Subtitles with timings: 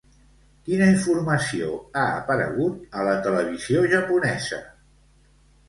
[0.69, 1.69] Quina informació
[2.01, 4.63] ha aparegut a la televisió japonesa?